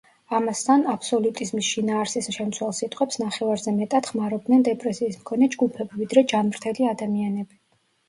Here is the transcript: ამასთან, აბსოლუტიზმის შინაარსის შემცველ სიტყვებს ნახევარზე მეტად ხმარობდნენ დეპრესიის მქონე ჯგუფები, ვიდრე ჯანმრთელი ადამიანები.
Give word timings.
ამასთან, 0.35 0.85
აბსოლუტიზმის 0.93 1.69
შინაარსის 1.73 2.31
შემცველ 2.39 2.73
სიტყვებს 2.79 3.21
ნახევარზე 3.25 3.75
მეტად 3.77 4.11
ხმარობდნენ 4.15 4.69
დეპრესიის 4.73 5.23
მქონე 5.23 5.55
ჯგუფები, 5.57 6.03
ვიდრე 6.05 6.29
ჯანმრთელი 6.37 6.95
ადამიანები. 6.99 7.65